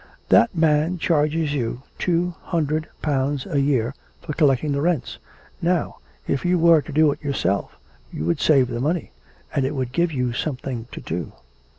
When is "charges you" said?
0.97-1.83